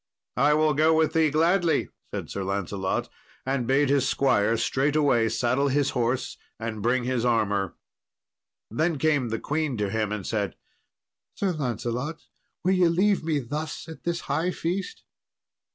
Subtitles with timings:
[0.37, 3.07] "I will go with thee gladly," said Sir Lancelot,
[3.45, 7.75] and bade his squire straightway saddle his horse and bring his armour.
[8.71, 10.55] Then came the queen to him and said,
[11.35, 12.23] "Sir Lancelot,
[12.63, 15.03] will ye leave me thus at this high feast?"